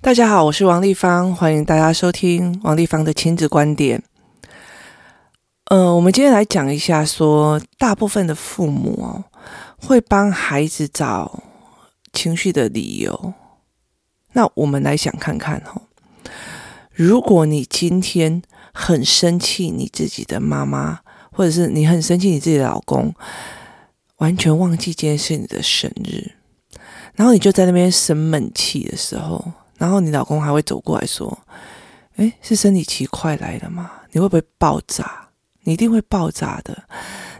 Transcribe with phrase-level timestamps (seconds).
[0.00, 4.02] 大家好，我是王丽芳，欢迎大家收听王丽芳的亲子观点。
[5.70, 9.24] 呃，我们今天来讲一下说，说大部分的父母哦，
[9.78, 11.42] 会帮孩子找
[12.12, 13.32] 情绪的理由。
[14.34, 15.82] 那我们来想看看哦，
[16.92, 18.42] 如果你今天
[18.74, 21.00] 很生气你自己的妈妈，
[21.32, 23.14] 或者是你很生气你自己的老公，
[24.18, 26.32] 完全忘记今天是你的生日，
[27.14, 29.44] 然后你就在那边生闷气的时候。
[29.76, 31.36] 然后你老公还会走过来说
[32.16, 33.90] ：“诶，是生理期快来了吗？
[34.12, 35.28] 你会不会爆炸？
[35.64, 36.84] 你一定会爆炸的。”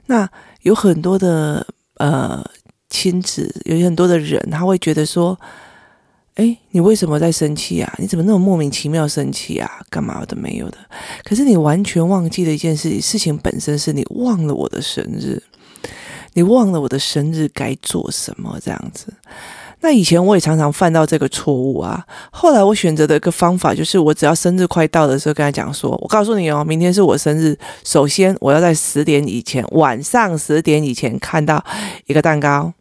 [0.07, 0.29] 那
[0.63, 1.65] 有很多的
[1.99, 2.45] 呃
[2.91, 5.39] 亲子，有很多的人，他会觉得说
[6.35, 7.95] ：“诶，你为什么在生气啊？
[7.99, 9.71] 你怎么那么莫名其妙生气啊？
[9.89, 10.79] 干嘛的没有的？”
[11.23, 15.41] 可是你完全忘记了一件事情，事情本身是你忘了我的生日，
[16.33, 19.15] 你忘了我的生日该做什么这样子。
[19.85, 22.03] 那以前我也常常犯到这个错误啊。
[22.33, 27.55] 后来我选择的一个方法就是，我只要生日快到的时候，跟他讲说：“我告诉你哦，明天是我生日。
[27.85, 31.63] 首先，我要在十点以前，晚上十点以前看到
[32.07, 32.73] 一个蛋糕。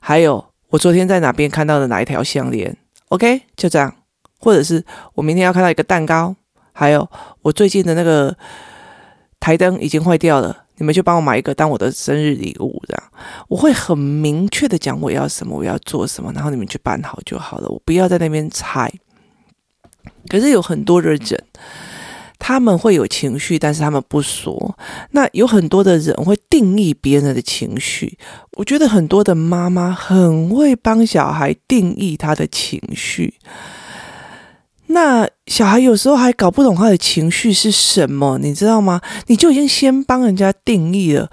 [0.00, 2.74] 还有，我昨天在哪边看到的哪一条项链
[3.10, 3.94] ？OK，就这样。
[4.40, 4.82] 或者是
[5.14, 6.34] 我明天要看到一个蛋糕。
[6.72, 7.06] 还有，
[7.42, 8.34] 我最近的那个
[9.38, 13.02] 台灯已经坏掉了。”你们就帮我买一个当我的生日礼物，这样
[13.48, 18.90] 我会很明确的讲我要什么，我要做什么，然后你们去办好就好了，我不要在那边猜。
[20.28, 21.44] 可是有很多的人，
[22.38, 24.76] 他们会有情绪，但是他们不说。
[25.10, 28.18] 那有很多的人会定义别人的情绪，
[28.52, 33.34] 我觉得很多的妈妈很会帮小孩定义他的情绪。
[34.92, 39.00] 那小孩有时候还搞不懂他的情绪是什么，你知道吗？
[39.26, 41.30] 你就已经先帮人家定义了。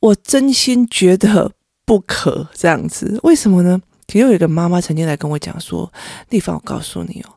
[0.00, 1.50] 我真心觉得
[1.86, 3.80] 不可这样子，为什么呢？
[4.06, 5.90] 其实有一个妈妈曾经来跟我讲说
[6.30, 7.30] ：“丽芳，我告诉你哦，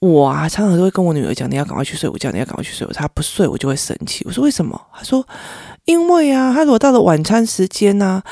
[0.00, 3.00] 我啊常常都会跟我女儿讲，你要赶快去睡午觉，你要赶快去睡午觉。
[3.00, 4.24] 她不睡，我就会生气。
[4.26, 4.80] 我说为什么？
[4.94, 5.26] 她说
[5.84, 8.22] 因为啊，她如果到了晚餐时间啊，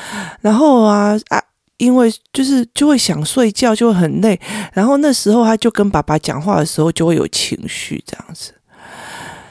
[0.41, 1.41] 然后啊啊。”
[1.81, 4.39] 因为就是就会想睡觉，就会很累，
[4.71, 8.53] 然后那时候他就跟爸爸讲话的时候就会有情绪这样子，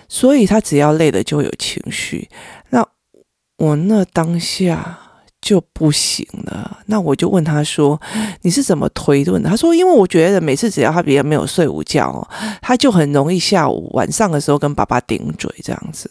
[0.08, 2.28] 所以他只要累了就会有情绪。
[2.68, 2.86] 那
[3.58, 4.96] 我那当下
[5.40, 8.00] 就不行了，那我就问他说
[8.42, 12.28] ：“你是怎么推论的？”他说：“因为我觉得每次只要他别人没有睡午觉哦，
[12.62, 16.08] 他就很容易下午晚上的时候跟爸爸顶嘴这样子。”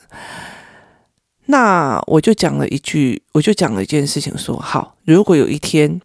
[1.48, 6.02] 那我就讲了一句，我就讲了一件事情说：“好，如果有一天。”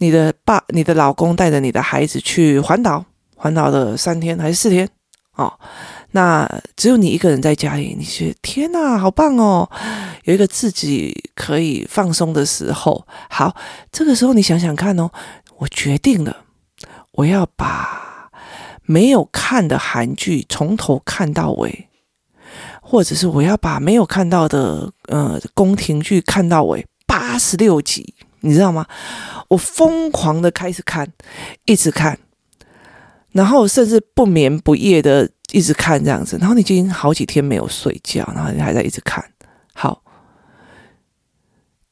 [0.00, 3.04] 你的爸、你的老公带着你的孩子去环岛，
[3.36, 4.88] 环岛了三天还是四天？
[5.36, 5.52] 哦，
[6.12, 9.70] 那只有你一个人在家里，你觉天哪，好棒哦，
[10.24, 13.06] 有一个自己可以放松的时候。
[13.28, 13.54] 好，
[13.92, 15.10] 这个时候你想想看哦，
[15.58, 16.44] 我决定了，
[17.12, 18.30] 我要把
[18.82, 21.88] 没有看的韩剧从头看到尾，
[22.80, 28.14] 或者是我要把没有看到的呃宫廷剧看到尾，八十六集。
[28.40, 28.86] 你知道吗？
[29.48, 31.10] 我疯狂的开始看，
[31.64, 32.18] 一直看，
[33.32, 36.36] 然后甚至不眠不夜的一直看这样子。
[36.38, 39.24] 然后你已经好几天没有睡觉，然后你还在一直看。
[39.74, 40.02] 好，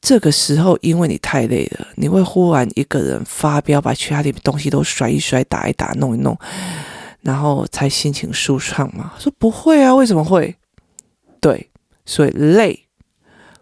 [0.01, 6.37] 这个时候因为你太累了，你会忽然一个人发飙，把其他的东西都摔一摔、打一打、弄一弄，
[7.21, 9.13] 然后才心情舒畅嘛？
[9.19, 10.55] 说不会啊，为什么会？
[11.41, 11.69] 对，
[12.05, 12.87] 所以累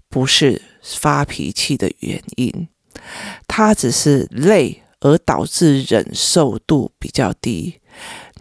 [0.10, 2.68] 不是发脾气的原因。
[3.48, 7.80] 他只是累而导致忍受度比较低。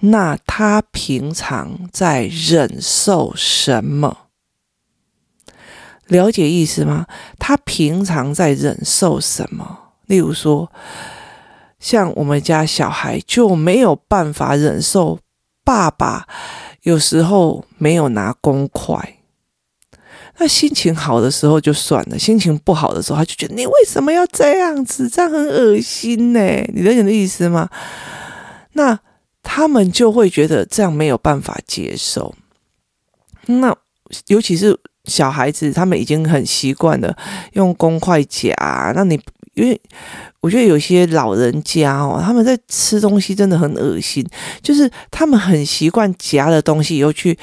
[0.00, 4.28] 那他平常在忍受什么？
[6.06, 7.06] 了解意思吗？
[7.38, 9.92] 他平常在忍受什么？
[10.06, 10.70] 例如说，
[11.80, 15.18] 像我们家小孩就没有办法忍受
[15.64, 16.28] 爸爸
[16.82, 19.15] 有时候没有拿公筷。
[20.38, 25.08] 那心情好的时候就算了，心情不好的时候，他就觉得你为什么要这样子？
[25.08, 26.40] 这样很恶心呢？
[26.74, 27.70] 你理解的意思吗？
[28.74, 28.98] 那
[29.42, 32.34] 他们就会觉得这样没有办法接受。
[33.46, 33.74] 那
[34.26, 37.16] 尤其是小孩子，他们已经很习惯了
[37.54, 38.54] 用公筷夹。
[38.94, 39.18] 那你
[39.54, 39.80] 因为
[40.42, 44.22] 我觉得有些老人家哦，他们在吃东西真的很恶心，
[44.60, 47.38] 就是他们很习惯夹的东西以后去。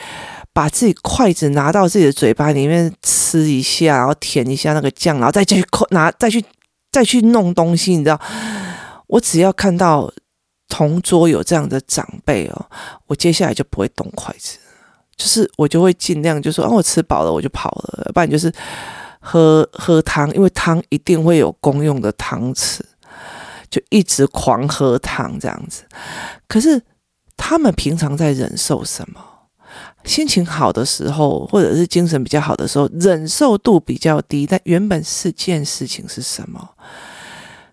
[0.54, 6.46] 把自己筷子拿到自己的嘴巴里面吃一下，然后舔一下那个酱，然后再继续拿，再去
[6.92, 8.20] 再去弄东西，你知道？
[9.08, 10.12] 我只要看到
[10.68, 12.66] 同桌有这样的长辈哦，
[13.08, 14.58] 我接下来就不会动筷子，
[15.18, 18.54] 就是我就会尽量就说，啊，我吃饱了我就跑了，不然就是
[19.20, 22.80] 喝喝汤，因为汤一定会有公用的汤匙。
[23.70, 25.84] 就一直狂喝汤这样子。
[26.48, 26.80] 可是
[27.36, 29.20] 他们平常在忍受什么？
[30.06, 34.46] 心情好的时候，或者是精神比较好的时候，忍受度比较低。
[34.46, 36.70] 但原本四件事情是什么？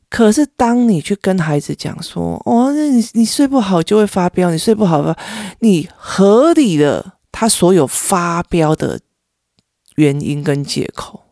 [0.08, 5.16] 可是当你去跟孩子讲说：“哦，那你你睡不好就会发飙，你睡不好吧？”
[5.60, 8.98] 你合理的他所有发飙的
[9.94, 11.22] 原因跟借口，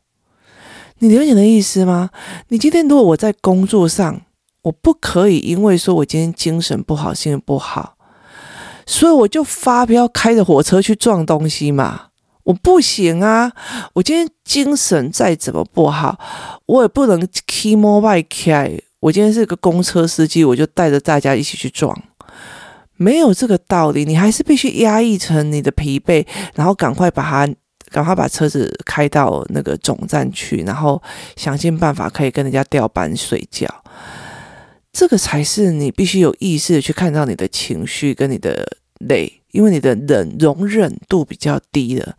[1.00, 2.10] 你了解的意思吗？
[2.48, 4.20] 你今天如果我在工作上，
[4.62, 7.97] 我不可以因为说我今天精神不好，心情不好。
[8.88, 12.06] 所以我就发飙，开着火车去撞东西嘛？
[12.44, 13.52] 我不行啊！
[13.92, 16.18] 我今天精神再怎么不好，
[16.64, 18.80] 我也不能 keep more bike 开。
[19.00, 21.94] 我今天是个公车司机，我就带着大家一起去撞，
[22.96, 24.06] 没有这个道理。
[24.06, 27.54] 你还是必须压抑成你的疲惫，然后赶快把它，
[27.90, 31.02] 赶快把车子开到那个总站去，然后
[31.36, 33.68] 想尽办法可以跟人家调班睡觉。
[34.90, 42.14] 这个才是你必须有意识的去看到你的情绪跟你的累，因为你的忍容忍度比较低了。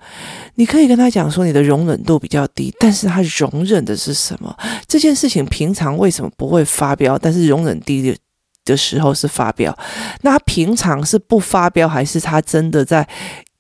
[0.56, 4.56] 你可以跟他讲说你的容忍度比较低，但是他容忍的是什么？
[4.88, 8.18] 这件事情平常为什么不会发飙，但是容忍低的
[8.66, 9.78] 的时候是发飙？
[10.22, 13.08] 那他平常是不发飙，还是他真的在？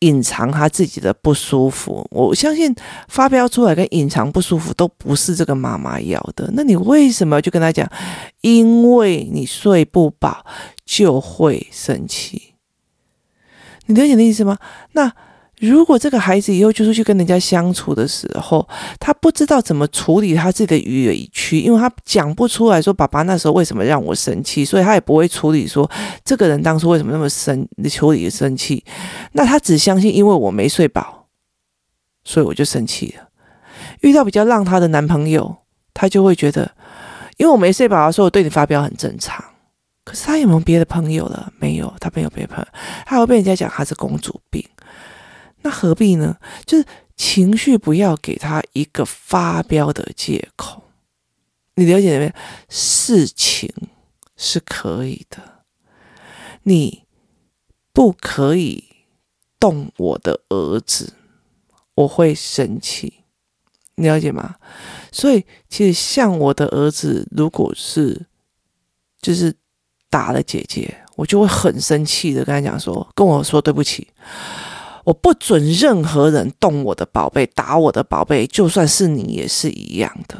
[0.01, 2.73] 隐藏他自己的不舒服，我相信
[3.09, 6.49] 发飙出来跟隐藏不舒服都不是这个妈妈要的。
[6.53, 7.85] 那你为什么就跟他讲？
[8.39, 10.45] 因为你睡不饱
[10.85, 12.48] 就会生气，
[13.89, 14.57] 你了解的意思吗？
[14.93, 15.11] 那。
[15.61, 18.65] 如果这个孩子以后就是去跟人家相处的时候，
[18.97, 25.91] 他不知道怎么处理他自己的委屈，因为他讲不出来说爸爸那时候为什么让我生气，所以他也不会处理说
[26.23, 28.81] 这个人当初为什么那么生处理生气。
[29.33, 31.27] 那他只相信因为我没睡饱，
[32.23, 33.27] 所以我就生气了。
[33.99, 35.57] 遇到比较让他的男朋友，
[35.93, 36.71] 他就会觉得
[37.35, 39.43] 因为我没睡饱，所以我对你发飙很正常。
[40.09, 41.53] 可是他有没有别的朋友了？
[41.59, 42.67] 没有，他没有别的朋友，
[43.05, 44.67] 他会被人家讲他是公主病。
[45.61, 46.35] 那何必呢？
[46.65, 46.85] 就是
[47.15, 50.81] 情绪不要给他一个发飙的借口。
[51.75, 52.33] 你了解没？
[52.69, 53.71] 事情
[54.35, 55.63] 是可以的，
[56.63, 57.03] 你
[57.93, 58.85] 不可以
[59.59, 61.13] 动我的儿子，
[61.93, 63.25] 我会生气。
[63.93, 64.55] 你了解吗？
[65.11, 68.25] 所以其实像我的儿子，如果是
[69.21, 69.53] 就是
[70.09, 74.07] 打了姐姐，我就会很生气的跟他讲说，跟我说对不起。
[75.05, 80.35] 我不准任何人动我的宝贝，打我的宝贝，就算是你也是一样的。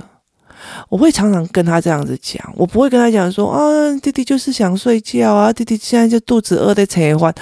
[0.89, 3.59] 我会常常跟他这样子讲，我不会跟他讲说啊，
[4.01, 7.33] 弟弟就是想睡觉啊，弟弟现在就肚子饿在吃饭。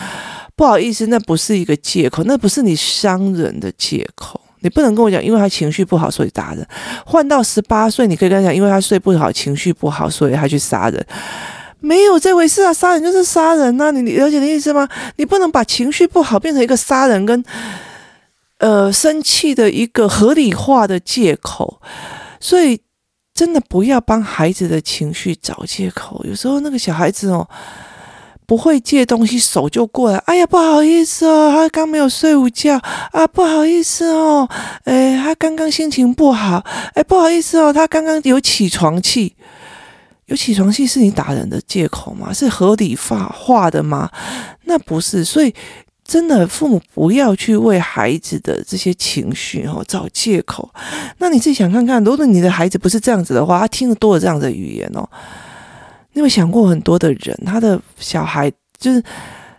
[0.56, 4.39] 不好意思，那不是一个借口，那不是你伤人的借口。
[4.62, 6.65] 你不能跟我讲，因为他情绪不好所以打人。
[7.06, 11.06] 换到十八岁，你可以跟他讲，因为他睡不好，情绪不好，所以他去杀人。
[11.79, 12.74] 没有这回事啊！
[12.74, 14.88] 杀人就是杀人呐、啊，你了解的意思吗？
[15.18, 17.44] 你不能把情绪不好变成一个杀人跟
[18.57, 21.79] 呃生气的一个合理化的借口，
[22.39, 22.79] 所以
[23.33, 26.25] 真的不要帮孩子的情绪找借口。
[26.25, 27.47] 有时候那个小孩子哦，
[28.47, 32.81] 不会借东西，手就过来，哎呀，不好意思哦，他刚没有睡午觉
[33.12, 34.50] 啊，不好意思哦，
[34.85, 36.65] 哎，他刚刚心情不好，
[36.95, 39.35] 哎，不好意思哦，他刚刚有起床气。
[40.27, 42.31] 有起床气是你打人的借口吗？
[42.31, 44.10] 是合理化化的吗？
[44.65, 45.53] 那不是，所以
[46.03, 50.69] 真的父母不要去为孩子的这些情绪哦找借口。
[51.19, 55.07] 那你自己想看看，如果你的孩子不是这样子的话，他听得多了这样的语言哦，
[56.12, 59.01] 你有想过很多的人，他的小孩就是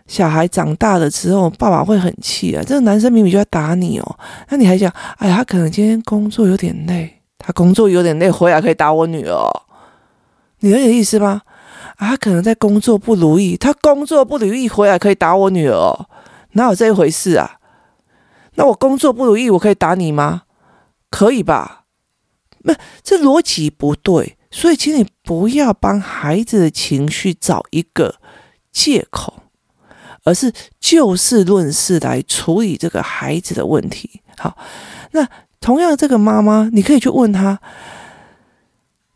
[0.05, 2.63] 小孩长大了之后，爸爸会很气啊。
[2.63, 9.35] 这个男生明明就要打你哦，那你还讲，哎呀，他可能今天工作有点累，他工作有点累，回来可以打我女儿。
[10.59, 11.41] 你了解意思吗？
[11.97, 16.09] 啊，可能在工作不如意，他工作不如意回来可以打我女儿哦，
[16.53, 17.59] 哪有这一回事啊？
[18.55, 20.43] 那我工作不如意，我可以打你吗？
[21.09, 21.83] 可以吧？
[22.59, 22.73] 那
[23.03, 28.15] 这逻辑不对，所以请你不要帮孩子的情绪找一个
[28.71, 29.43] 借口，
[30.23, 34.21] 而是就事论事来处理这个孩子的问题。
[34.37, 34.57] 好，
[35.11, 35.27] 那
[35.59, 37.59] 同样这个妈妈，你可以去问他。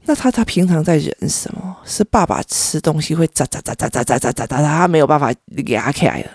[0.05, 1.77] 那他他平常在忍什么？
[1.85, 5.33] 是爸爸吃东西会喳喳喳喳喳喳喳喳喳，他没有办法
[5.67, 6.31] 压起来了。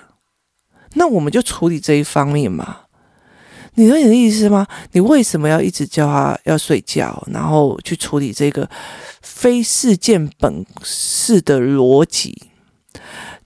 [0.95, 2.79] 那我们就处理这一方面嘛。
[3.75, 4.67] 你有你的意思吗？
[4.93, 8.69] 你为什么要一直叫他要睡觉，然后去处理这个
[9.21, 12.51] 非事件本事的逻辑？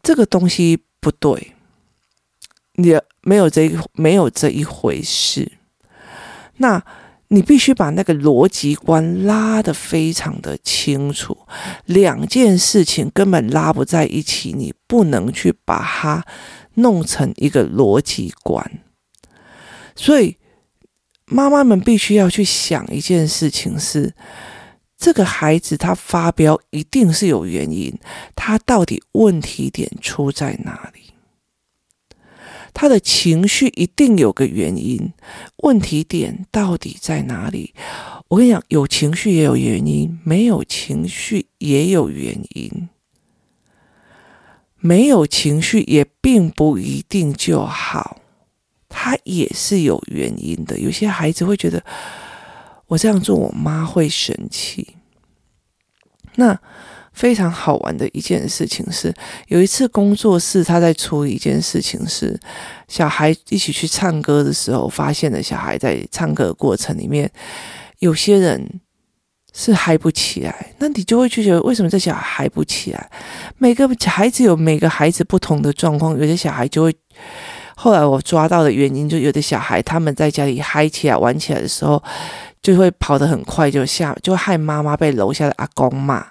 [0.02, 1.54] 这个东西不对，
[2.74, 5.50] 你没有这没有这一回事。
[6.58, 6.80] 那。
[7.32, 11.34] 你必须把那个逻辑观拉得非常的清楚，
[11.86, 16.26] 两件事情根本拉不在一起，你不能去把它
[16.74, 18.70] 弄成一个逻辑观。
[19.96, 20.36] 所以，
[21.24, 24.12] 妈妈们必须要去想一件事情是：
[24.98, 27.98] 这个孩子他发飙一定是有原因，
[28.36, 31.11] 他到底问题点出在哪里？
[32.74, 35.12] 他的情绪一定有个原因，
[35.58, 37.74] 问题点到底在哪里？
[38.28, 42.88] 我跟你讲，有情绪也有原因，没有情绪也有原因。
[44.78, 48.20] 没有情绪也并不一定就好，
[48.88, 50.78] 他也是有原因的。
[50.78, 51.84] 有些孩子会觉得，
[52.86, 54.96] 我这样做，我妈会生气。
[56.36, 56.58] 那。
[57.12, 59.14] 非常好玩的一件事情是，
[59.48, 62.38] 有一次工作室他在处理一件事情是，
[62.88, 67.30] 小孩一起去唱歌的时候，发现了小孩在唱歌的过程里面，
[67.98, 68.80] 有些人
[69.52, 73.10] 是嗨不起来，那你就会去觉得为什么这小孩嗨不起来？
[73.58, 76.96] 每个孩子有每个孩子不同的状况，有些小孩就会，
[77.76, 82.02] 后来我抓到的原因，就有的小孩他们在家里嗨起来玩起来的时候，
[82.62, 86.26] 就会跑得很快，就下就害妈妈被楼下的阿公骂。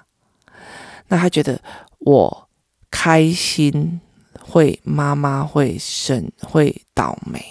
[1.11, 1.59] 那他觉得
[1.99, 2.47] 我
[2.89, 3.99] 开心
[4.39, 7.43] 会妈妈会生会倒霉，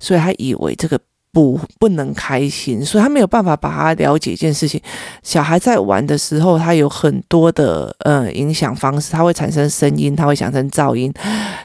[0.00, 0.98] 所以他以为这个
[1.30, 4.80] 不不能开心，所以他没有办法把他了解一件事情。
[5.22, 11.12] 小孩在玩的时候，他有很多的呃影响方式，他会产生声音，他会产生噪音，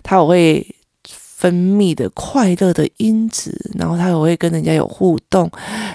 [0.03, 5.49] 他会分泌的快乐的因子，然后他也会跟人家有互动，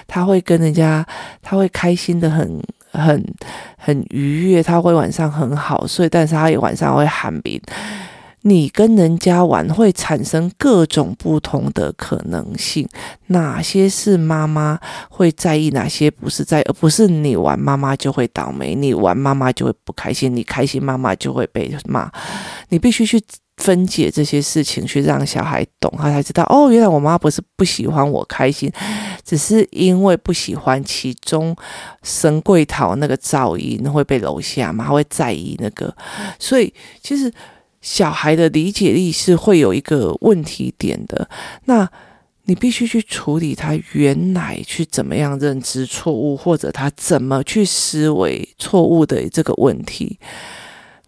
[0.07, 1.05] 他会跟人家
[1.43, 2.59] 他会开心的很。
[2.93, 3.21] 很
[3.77, 7.61] 很愉悦，他会晚上很好睡，但是他也晚上会喊鸣。
[8.45, 12.87] 你跟人家玩会产生各种不同的可能性，
[13.27, 22.11] 哪些是妈妈会在意，哪些不是在意，而不是你玩妈妈就会倒霉，你玩妈妈就会不开心，你开心妈妈就会被骂，
[22.69, 23.21] 你必须去。
[23.57, 28.69] 分解这些事情，去让小孩懂，他才知道哦，原来我妈不是不喜欢我开心，
[29.23, 31.55] 只是因为不喜欢其中
[32.03, 35.95] 神柜桃那个噪音会被楼下嘛，会在意那个，
[36.37, 37.31] 所以其实
[37.81, 41.29] 小孩的理解力是会有一个问题点的，
[41.65, 41.89] 那
[42.45, 50.19] 你必须去处理他原来去怎么样认知错误，或者他怎么去思维错误的这个问题。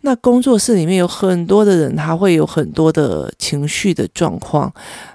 [0.06, 4.72] 那工作室里面有很多的人，他会有很多的情绪的状况。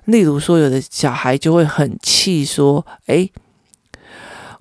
[0.06, 3.30] 例如说，有的小孩就会很气，说：“诶，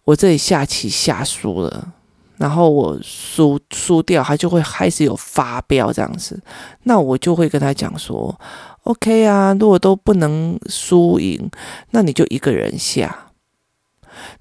[0.04, 1.94] 我这里下棋下输了，
[2.38, 6.40] 然后我输输掉，他就会开始有发飙这样子。”
[6.86, 8.40] 那我就会跟他讲说
[8.84, 11.50] ：“OK 啊，如果都不能输赢，
[11.90, 13.32] 那你就一个人下。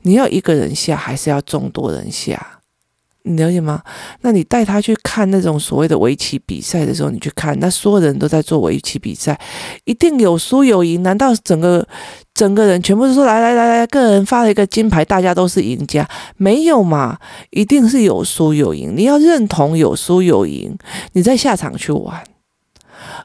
[0.03, 2.57] 你要一个人下，还是要众多人下？”
[3.25, 3.83] 你了解吗？
[4.23, 9.39] 那你带他去看那种所谓的围棋比赛的时候，你去看，那所有人都在做围棋比赛，
[9.85, 11.03] 一定有输有赢。
[11.03, 11.87] 难道整个
[12.33, 16.09] 整个人全部是说来来来来，个人发了一个金牌，大家都是赢家？
[16.37, 17.19] 没有嘛，
[17.51, 18.95] 一定是有输有赢。
[18.97, 20.77] 你要认同有输有赢，
[21.13, 22.23] 你再下场去玩。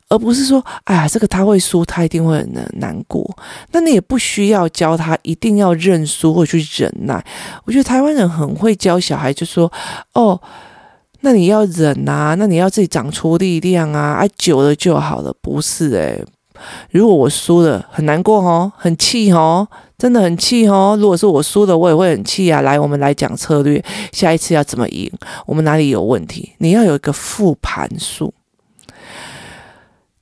[0.09, 3.27] 而不是说，哎呀，这个他会输，他一定会很难过。
[3.71, 7.23] 那你也不需要教他一定要认输或去忍耐。
[7.65, 9.71] 我觉得台湾人很会教小孩，就说，
[10.13, 10.39] 哦，
[11.21, 15.33] 那你要忍啊，那你要自己长出力量啊，啊，久了就好了。
[15.41, 16.23] 不是诶，
[16.91, 20.97] 如果我输了，很难过哦，很气哦，真的很气哦。
[20.99, 22.61] 如果是我输了，我也会很气啊。
[22.61, 25.11] 来，我们来讲策略，下一次要怎么赢？
[25.45, 26.53] 我们哪里有问题？
[26.59, 28.33] 你要有一个复盘术。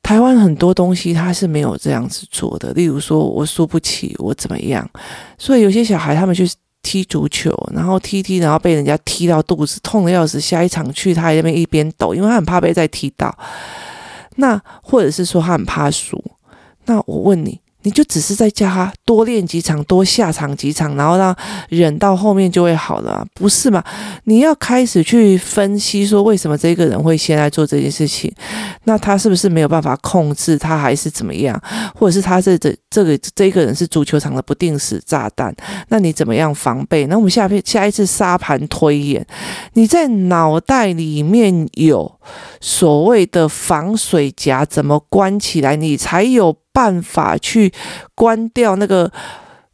[0.03, 4.89] 台湾很多东西他是没有这样子做的，例如说我输不起，我怎么样？
[5.37, 6.49] 所以有些小孩他们去
[6.81, 13.33] 踢足球，然后踢踢，然后被人家踢到肚子痛的要死，下一场去他那边一边抖，因为他很怕被再踢到。
[14.35, 16.21] 那或者是说他很怕输，
[16.85, 17.60] 那我问你。
[17.83, 21.35] 你就只是在叫他多练几场，多下场几场，然后让
[21.69, 23.83] 忍到后面就会好了，不是吗？
[24.25, 28.31] 你要开始去分析说，为什么这个人会先来做这件事情？
[28.83, 30.57] 那他是不是没有办法控制？
[30.57, 31.59] 他还是怎么样？
[31.95, 35.53] 或者是他这这这个这个人是足球场的不定时炸弹？
[35.89, 37.07] 那你怎么样防备？
[37.07, 39.25] 那我们下片下一次沙盘推演，
[39.73, 42.19] 你在脑袋里面有
[42.59, 46.55] 所谓的防水夹怎么关起来，你才有。
[46.73, 47.71] 办法去
[48.15, 49.11] 关掉那个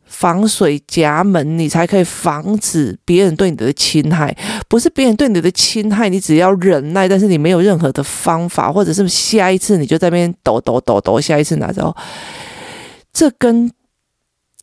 [0.06, 4.36] 防水夹门，你才可以防止别人对你的侵害。
[4.70, 11.96] 不是别人对你的侵害，你只要忍耐，但是你没有任何的方法，或者是下一次你就在那边抖抖抖抖，下一次拿着。
[13.12, 13.72] 这跟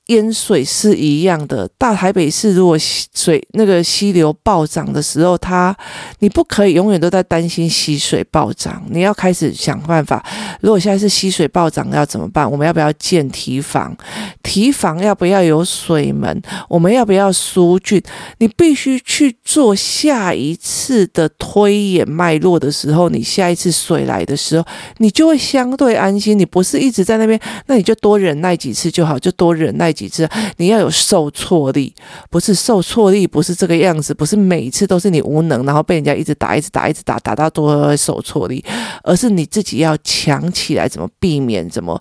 [0.09, 5.75] 淹水是一样的，大台北市如果水那个溪流暴涨的时候，它
[6.19, 10.23] 你不可以永远都在担心溪水暴涨，你要开始想办法。
[10.61, 12.51] 如果现在是溪水暴涨，要怎么办？
[12.51, 13.97] 我们要不要建堤防？
[14.43, 16.43] 堤防要不要有水门？
[16.69, 18.05] 我们要不要疏浚？
[18.41, 24.67] 你必须去做下一次的推演脉络的时候，你下一次水来的时候，
[24.99, 26.39] 你就会相对安心。
[26.39, 29.94] 你不是一直在那边，那你就多忍耐几次就好，就多忍耐。
[29.95, 31.95] 几次，你要有受挫力，
[32.29, 38.63] 不是受挫力，不是这个样子，不是每一次都是你无能，然后被人家一直打，一直打，一直打，打到多受挫力，
[39.05, 42.01] 而是你自己要强起来，怎么避免，怎么。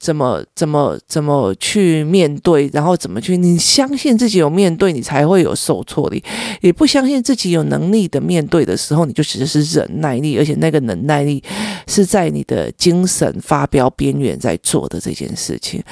[0.00, 3.36] 怎么怎么怎么去面对，然后怎么去？
[3.36, 6.22] 你相信自己有面对，你才会有受挫力；
[6.60, 11.42] 也不相信自己有能力的面对的时候，你就只是忍耐力，而且那个忍耐力
[11.88, 15.82] 是在你的精神发飙边缘在做的这件事情。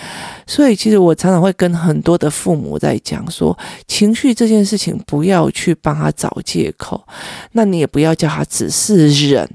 [0.47, 3.59] 所以，其实我常常会跟很多的父母在讲说，
[3.89, 7.05] 情绪这件事情不要去帮他找借口，
[7.53, 9.49] 那你也不要叫他只是忍。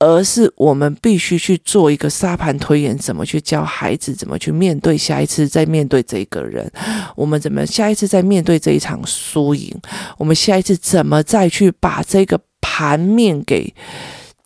[0.00, 6.72] 而是我们必须去做一个沙盘推演，怎么去教孩子，怎么去面对下一次再面对这个人，
[7.14, 9.78] 我们怎么下一次再面对这一场输赢，
[10.16, 13.74] 我们下一次怎么再去把这个盘面给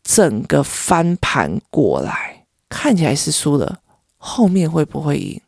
[0.03, 2.43] 整个翻盘过来？
[2.67, 3.79] 看起来是输了，
[4.17, 5.39] 后面会不会赢？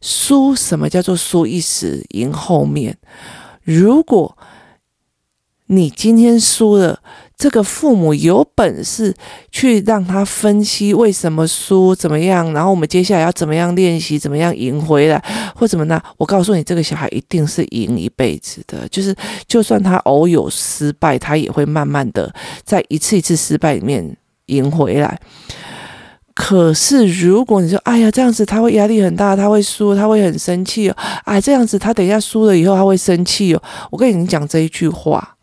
[0.00, 2.96] 输什么叫做输一时，赢后面？
[3.64, 4.38] 如果
[5.66, 7.00] 你今天输了，
[7.36, 9.14] 这个父母有本事
[9.52, 15.22] 去让他分析为什么输怎么样，然后我们接下来要怎么样练习，怎么样赢回来，
[15.54, 16.00] 或怎么呢？
[16.16, 18.88] 我告诉你，这个小孩一定是赢一辈子的。
[18.88, 19.14] 就是，
[19.46, 24.16] 就算他偶有失败，他也会慢慢的在一次一次失败里面
[24.46, 25.20] 赢回来。
[26.34, 30.96] 可是，如果你说，哎呀，这样子他会压力很大，他会输，他会很生气哦。
[31.24, 33.62] 哎，这样子他等一下输了以后他会生气哦。
[33.90, 35.35] 我跟你讲这一句话。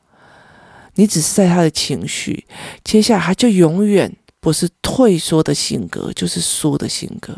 [0.96, 2.46] 你只是在他的情绪，
[2.84, 7.34] 接下来他就永远不是退缩的性格，就是输的性格，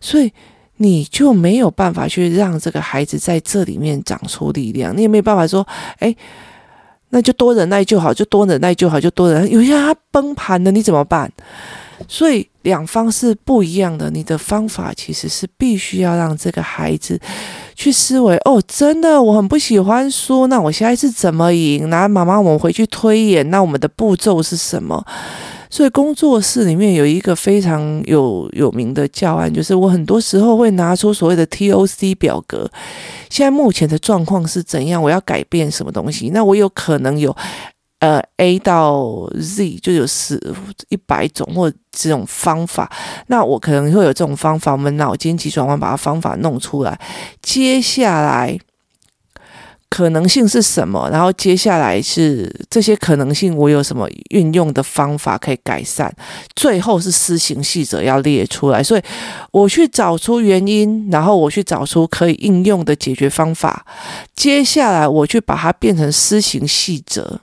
[0.00, 0.32] 所以
[0.76, 5.66] 你就没有办法去让这个孩子在这里面长出力量，你也没有办法说，
[5.98, 6.14] 哎，
[7.10, 9.48] 那就多忍耐就好，就多忍耐就好，就多忍耐。
[9.48, 11.30] 有些他崩盘了，你怎么办？
[12.08, 17.20] 所以两方是不一样的，你的方法其实是必须要让这个孩子
[17.82, 21.90] 去思维哦，真的我很不喜欢输，那我下一次怎么赢？
[21.90, 25.04] 那妈妈，我们回去推演，那我们的步骤是什么？
[25.68, 32.70] 所以工作室里面有一个非常有有名的教案，就是我很多时候会拿出所谓的 TOC 表格，
[33.28, 35.02] 现在目前的状况是怎样？
[35.02, 36.30] 我要改变什么东西？
[36.32, 37.36] 那我有可能有。
[38.02, 40.36] 呃，A 到 Z 就有十
[40.88, 42.90] 一百种或这种方法，
[43.28, 46.98] 那我可能会有这种方法，我们脑筋急转弯把它方法弄出来。
[47.40, 48.58] 接下来
[49.88, 51.08] 可能性是什么？
[51.12, 56.12] 然后接下来是这些可能性，我有什么运用的方法可以改善？
[56.56, 59.02] 最后是施行细则要列出来，所以
[59.52, 63.86] 我去找出原因，然后我去找出可以应用的解决方法。
[64.34, 67.42] 接下来我去把它变成施行细则。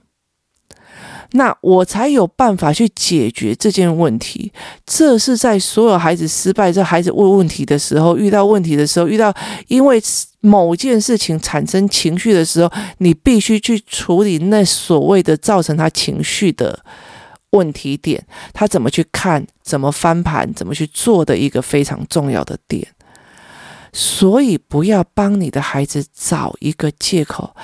[1.31, 4.51] 那我才有办法去解决这件问题。
[4.85, 9.33] 这是在所有孩子失败、这孩子问问题的时候，遇到问题的时候，遇到
[9.67, 10.01] 因为
[10.41, 16.79] 某件事情产生情绪的时候，你必须去处理那所谓的造成他情绪的
[17.51, 22.87] 问题点，他怎么去看、怎么翻盘、怎么去做的一个非常重要的点。
[23.91, 27.55] 所以，不要帮你的孩子找一个借口。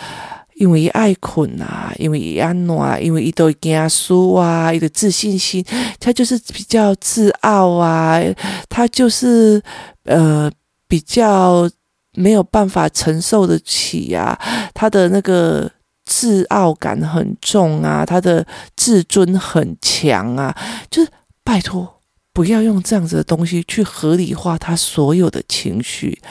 [0.56, 5.64] 因为爱困啊，因为安暖，因为伊都惊输啊，一个自信心，
[6.00, 8.22] 他就是比较自傲啊，
[8.70, 9.62] 他就是
[10.06, 10.50] 呃
[10.88, 11.70] 比较
[12.14, 14.40] 没有办法承受得起呀，
[14.74, 15.70] 他的那个
[16.06, 18.46] 自傲感很重啊，他的
[18.78, 20.56] 自尊很强啊，
[20.90, 21.12] 就是
[21.44, 22.00] 拜托
[22.32, 26.22] 不要用这样子的东西去合理化他所有的情绪。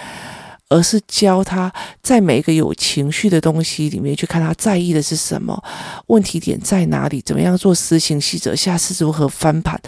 [0.69, 1.73] 而是教他
[2.03, 5.63] 在每一个有情绪的东西里面去看他在意的是什么，
[6.07, 9.81] 问题点在哪里，怎么样做施行细则，下次如何翻盘，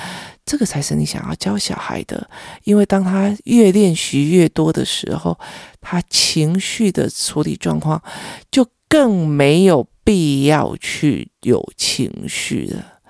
[0.45, 2.29] 这个才是你想要教小孩的。
[2.65, 5.39] 因为当他越练习越多的时候，
[5.81, 8.03] 他情绪的处理状况
[8.51, 13.01] 就更没有必要去有情绪了。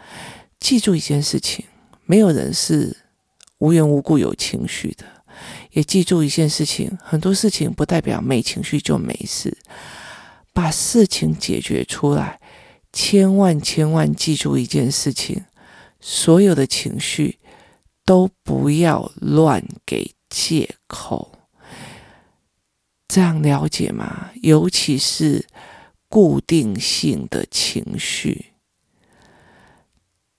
[0.60, 1.66] 记住一件事情，
[2.06, 2.96] 没有人是
[3.58, 5.04] 无缘无故有情绪的。
[5.76, 9.54] 也记住一件事情，很多事情不代表没情绪就没事，
[10.54, 12.40] 把事情解决出来。
[12.94, 15.44] 千万千万记住一件事情，
[16.00, 17.38] 所有的情绪
[18.06, 21.30] 都不要乱给借口。
[23.06, 24.30] 这样了解吗？
[24.40, 25.44] 尤其是
[26.08, 28.46] 固定性的情绪，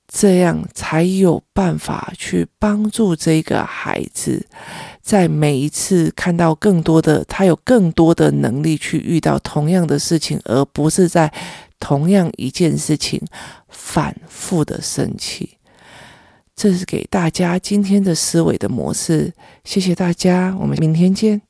[0.08, 4.48] 这样才有办法去帮助这个孩子，
[5.02, 11.32] 在每一次看到更多的，他有更多的能力去遇到同样的事情，而不是在
[11.80, 13.22] 同样一件事情
[13.68, 15.58] 反复的生气。
[16.56, 19.34] 这是给大家今天的思维的模式。
[19.64, 21.42] 谢谢大家，我们明天见。